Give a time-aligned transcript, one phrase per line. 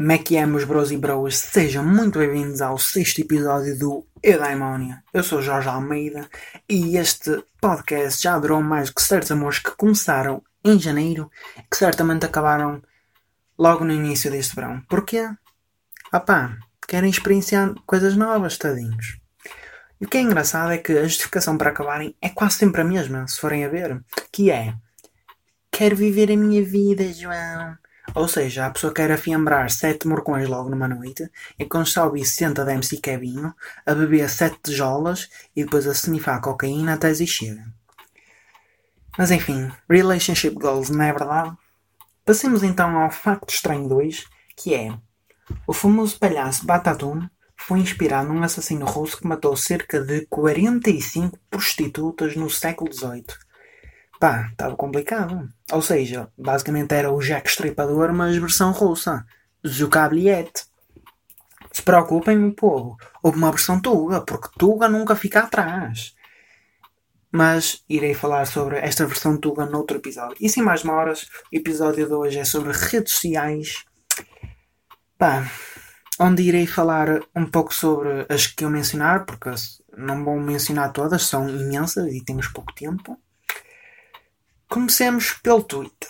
[0.00, 1.36] Como é que é, meus bros e broas?
[1.36, 5.04] Sejam muito bem-vindos ao sexto episódio do Eudaimonia.
[5.12, 6.26] Eu sou Jorge Almeida
[6.66, 11.30] e este podcast já durou mais que certos amores que começaram em janeiro
[11.70, 12.82] que certamente acabaram
[13.58, 14.80] logo no início deste verão.
[14.88, 15.28] Porquê?
[16.10, 16.56] Ah
[16.88, 19.20] querem experienciar coisas novas, tadinhos.
[20.00, 22.84] E o que é engraçado é que a justificação para acabarem é quase sempre a
[22.84, 24.02] mesma, se forem a ver.
[24.32, 24.72] Que é...
[25.70, 27.76] Quero viver a minha vida, João.
[28.14, 32.06] Ou seja, a pessoa quer afiambrar sete morcões logo numa noite, e quando está a
[32.06, 33.54] ouvir 60 de MC Kebinho,
[33.86, 37.62] a beber sete tijolas e depois a snifar cocaína até existir.
[39.16, 41.56] Mas enfim, relationship goals, não é verdade?
[42.24, 44.24] Passemos então ao facto estranho 2,
[44.56, 44.92] que é
[45.66, 52.34] o famoso palhaço Batatum foi inspirado num assassino russo que matou cerca de 45 prostitutas
[52.34, 53.49] no século XVIII
[54.20, 55.48] pá, estava complicado.
[55.72, 59.24] Ou seja, basicamente era o Jack Stripador, mas versão russa.
[59.66, 60.52] Zucabliet.
[61.72, 62.96] Se preocupem, meu povo.
[63.22, 66.14] Houve uma versão Tuga, porque Tuga nunca fica atrás.
[67.32, 70.36] Mas irei falar sobre esta versão Tuga noutro episódio.
[70.40, 71.22] E sem mais demoras,
[71.52, 73.84] o episódio de hoje é sobre redes sociais.
[75.16, 75.50] Pá,
[76.18, 79.50] onde irei falar um pouco sobre as que eu mencionar, porque
[79.96, 83.16] não vou mencionar todas, são imensas e temos pouco tempo.
[84.72, 86.08] Comecemos pelo Twitter,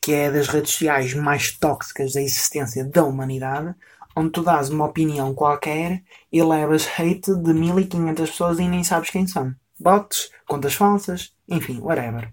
[0.00, 3.74] que é das redes sociais mais tóxicas da existência da humanidade,
[4.14, 9.10] onde tu dás uma opinião qualquer e levas hate de 1500 pessoas e nem sabes
[9.10, 9.52] quem são.
[9.80, 12.32] Bots, contas falsas, enfim, whatever.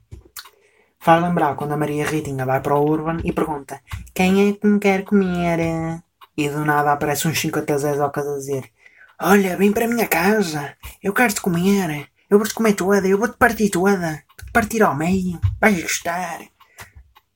[1.00, 3.81] Faz lembrar quando a Maria Ritinha vai para o Urban e pergunta
[4.13, 6.03] quem é que me quer comer?
[6.38, 8.72] E do nada aparece uns 50 Zés ao casa a dizer
[9.19, 13.36] Olha, vem para a minha casa, eu quero-te comer, eu vou-te comer toda, eu vou-te
[13.36, 14.23] partir toda
[14.56, 16.39] partir ao meio, vais gostar.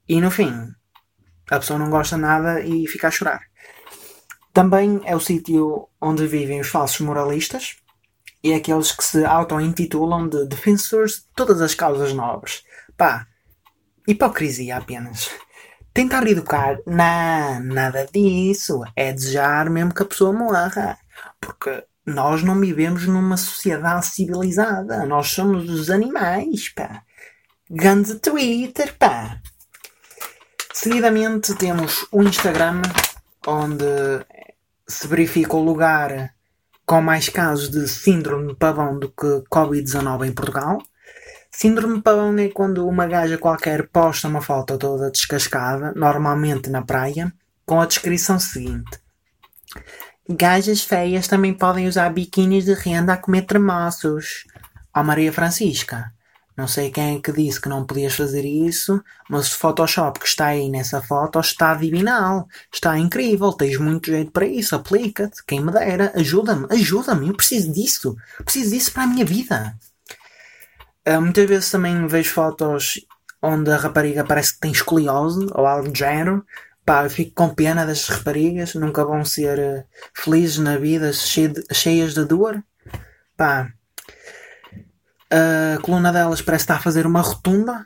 [0.08, 0.54] E no fim,
[1.52, 3.42] a pessoa não gosta nada e fica a chorar.
[4.54, 7.76] Também é o sítio onde vivem os falsos moralistas
[8.42, 12.64] e aqueles que se auto-intitulam de defensores de todas as causas nobres.
[12.96, 13.28] Pá,
[14.08, 15.30] hipocrisia apenas.
[15.94, 18.82] Tentar educar, não, nada disso.
[18.96, 20.98] É desejar mesmo que a pessoa morra.
[21.42, 25.06] Porque nós não vivemos numa sociedade civilizada.
[25.06, 27.04] Nós somos os animais, pá.
[27.72, 29.40] Grande Twitter, pá!
[30.74, 32.82] Seguidamente temos o Instagram,
[33.46, 33.86] onde
[34.88, 36.34] se verifica o lugar
[36.84, 40.80] com mais casos de síndrome de pavão do que Covid-19 em Portugal.
[41.52, 46.82] Síndrome de pavão é quando uma gaja qualquer posta uma foto toda descascada, normalmente na
[46.82, 47.32] praia,
[47.68, 49.00] com a descrição seguinte:
[50.28, 54.48] Gajas feias também podem usar biquínis de renda a comer tremoços.
[54.92, 56.12] Ó Maria Francisca,
[56.60, 60.28] não sei quem é que disse que não podias fazer isso, mas o Photoshop que
[60.28, 65.64] está aí nessa foto está divinal, está incrível, tens muito jeito para isso, aplica-te, quem
[65.64, 69.74] me dera, ajuda-me, ajuda-me, eu preciso disso, preciso disso para a minha vida.
[71.08, 73.00] Uh, muitas vezes também vejo fotos
[73.42, 76.46] onde a rapariga parece que tem escoliose ou algo do género.
[76.86, 82.14] Pá, eu fico com pena das raparigas, nunca vão ser uh, felizes na vida, cheias
[82.14, 82.62] de dor.
[83.38, 83.72] Pá,
[85.32, 87.86] a coluna delas parece estar a fazer uma rotunda.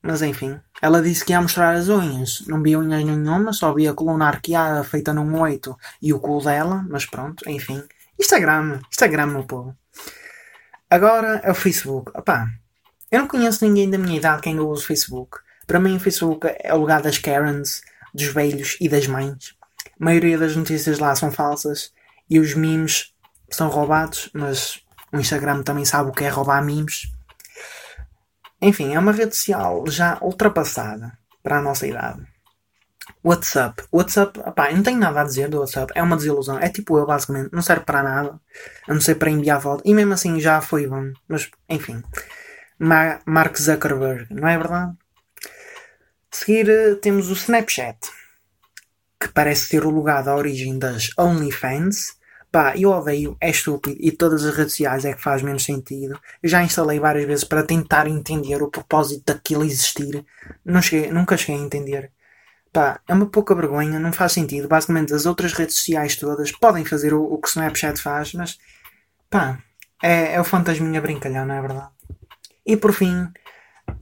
[0.00, 2.44] Mas enfim, ela disse que ia mostrar as unhas.
[2.46, 6.42] Não vi unhas nenhuma, só vi a coluna arqueada feita num oito e o cu
[6.42, 6.84] dela.
[6.88, 7.82] Mas pronto, enfim.
[8.18, 9.76] Instagram, Instagram, meu povo.
[10.88, 12.12] Agora é o Facebook.
[12.16, 12.48] Opá,
[13.10, 15.38] eu não conheço ninguém da minha idade quem usa o Facebook.
[15.66, 17.82] Para mim, o Facebook é o lugar das Karens,
[18.14, 19.54] dos velhos e das mães.
[20.00, 21.92] A maioria das notícias lá são falsas
[22.30, 23.12] e os memes
[23.50, 24.80] são roubados, mas
[25.12, 27.12] o Instagram também sabe o que é roubar memes.
[28.60, 32.26] Enfim, é uma rede social já ultrapassada para a nossa idade.
[33.22, 33.84] WhatsApp.
[33.92, 35.92] WhatsApp, opá, não tenho nada a dizer do WhatsApp.
[35.94, 36.58] É uma desilusão.
[36.58, 37.50] É tipo eu, basicamente.
[37.52, 38.40] Não serve para nada.
[38.86, 39.82] A não ser para enviar foto.
[39.84, 41.12] E mesmo assim já foi bom.
[41.26, 42.02] Mas, enfim.
[42.78, 44.92] Mark Zuckerberg, não é verdade?
[46.30, 47.98] Seguir eh, temos o Snapchat.
[49.20, 52.17] Que parece ser o lugar da origem das OnlyFans.
[52.50, 56.18] Pá, eu odeio, é estúpido e todas as redes sociais é que faz menos sentido.
[56.42, 60.24] Eu já instalei várias vezes para tentar entender o propósito daquilo existir.
[60.64, 62.10] Não cheguei, nunca cheguei a entender.
[62.72, 64.68] Pá, é uma pouca vergonha, não faz sentido.
[64.68, 68.58] Basicamente, as outras redes sociais todas podem fazer o, o que o Snapchat faz, mas
[69.30, 69.58] pá,
[70.02, 71.90] é, é o fantasminha brincalhão, não é verdade?
[72.64, 73.30] E por fim,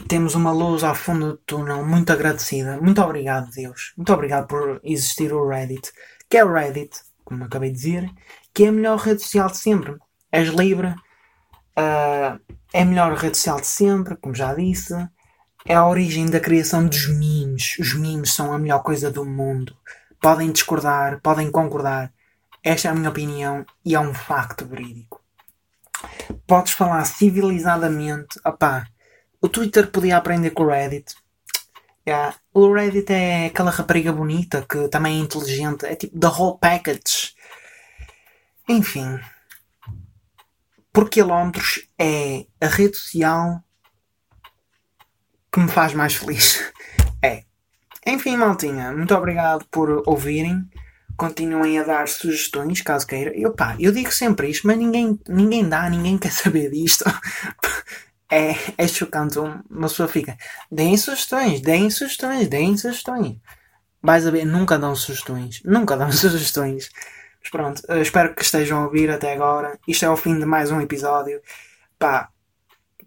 [0.08, 2.80] temos uma luz ao fundo do túnel muito agradecida.
[2.80, 3.92] Muito obrigado, Deus.
[3.96, 5.92] Muito obrigado por existir o Reddit.
[6.28, 7.05] Que é o Reddit?
[7.26, 8.10] Como acabei de dizer,
[8.54, 9.96] que é a melhor rede social de sempre.
[10.30, 10.88] És livre,
[11.76, 12.40] uh,
[12.72, 14.94] é a melhor rede social de sempre, como já disse.
[15.66, 17.76] É a origem da criação dos memes.
[17.80, 19.76] Os memes são a melhor coisa do mundo.
[20.20, 22.12] Podem discordar, podem concordar.
[22.62, 25.20] Esta é a minha opinião e é um facto verídico.
[26.46, 28.38] Podes falar civilizadamente.
[28.44, 28.86] Opá,
[29.40, 31.16] o Twitter podia aprender com o Reddit.
[32.06, 32.36] Yeah.
[32.54, 35.84] O Reddit é aquela rapariga bonita que também é inteligente.
[35.84, 37.34] É tipo the whole package.
[38.68, 39.18] Enfim.
[40.92, 43.62] Por quilómetros é a rede social
[45.52, 46.62] que me faz mais feliz.
[47.22, 47.44] É.
[48.06, 50.68] Enfim, maltinha, muito obrigado por ouvirem.
[51.16, 53.32] Continuem a dar sugestões, caso queira.
[53.34, 57.04] Eu, pá, eu digo sempre isto, mas ninguém, ninguém dá, ninguém quer saber disto.
[58.30, 59.38] é, é chocante.
[59.38, 60.36] Uma pessoa fica,
[60.70, 63.36] deem sugestões, deem sugestões, deem sugestões.
[64.02, 65.60] Vais a ver, nunca dão sugestões.
[65.64, 66.90] Nunca dão sugestões.
[67.40, 69.78] Mas pronto, espero que estejam a ouvir até agora.
[69.86, 71.40] Isto é o fim de mais um episódio.
[71.98, 72.28] Pá,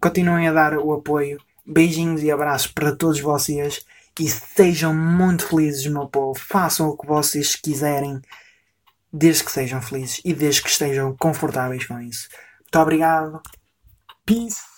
[0.00, 1.40] continuem a dar o apoio.
[1.66, 3.84] Beijinhos e abraços para todos vocês.
[4.18, 6.38] E sejam muito felizes, meu povo.
[6.38, 8.20] Façam o que vocês quiserem.
[9.12, 12.28] Desde que sejam felizes e desde que estejam confortáveis com isso.
[12.60, 13.40] Muito obrigado.
[14.24, 14.69] Peace.